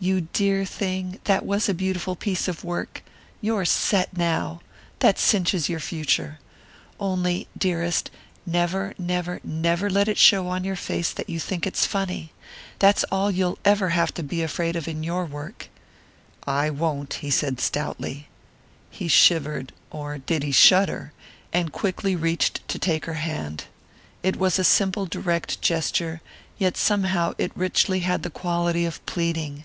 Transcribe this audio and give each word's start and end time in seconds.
"You 0.00 0.28
dear 0.32 0.64
thing, 0.64 1.18
that 1.24 1.44
was 1.44 1.68
a 1.68 1.74
beautiful 1.74 2.14
piece 2.14 2.46
of 2.46 2.62
work. 2.62 3.02
You're 3.40 3.64
set 3.64 4.16
now. 4.16 4.60
That 5.00 5.18
cinches 5.18 5.68
your 5.68 5.80
future. 5.80 6.38
Only, 7.00 7.48
dearest, 7.58 8.08
never, 8.46 8.94
never, 8.96 9.40
never 9.42 9.90
let 9.90 10.06
it 10.06 10.16
show 10.16 10.46
on 10.46 10.62
your 10.62 10.76
face 10.76 11.10
that 11.12 11.28
you 11.28 11.40
think 11.40 11.66
it's 11.66 11.84
funny. 11.84 12.32
That's 12.78 13.02
all 13.10 13.32
you'll 13.32 13.58
ever 13.64 13.88
have 13.88 14.14
to 14.14 14.22
be 14.22 14.40
afraid 14.40 14.76
of 14.76 14.86
in 14.86 15.02
your 15.02 15.24
work." 15.26 15.68
"I 16.46 16.70
won't," 16.70 17.14
he 17.14 17.28
said 17.28 17.60
stoutly. 17.60 18.28
He 18.92 19.08
shivered 19.08 19.72
or 19.90 20.18
did 20.18 20.44
he 20.44 20.52
shudder? 20.52 21.12
and 21.52 21.72
quickly 21.72 22.14
reached 22.14 22.68
to 22.68 22.78
take 22.78 23.06
her 23.06 23.14
hand. 23.14 23.64
It 24.22 24.36
was 24.36 24.60
a 24.60 24.64
simple, 24.64 25.06
direct 25.06 25.60
gesture, 25.60 26.20
yet 26.56 26.76
somehow 26.76 27.32
it 27.36 27.50
richly 27.56 27.98
had 28.06 28.22
the 28.22 28.30
quality 28.30 28.84
of 28.84 29.04
pleading. 29.04 29.64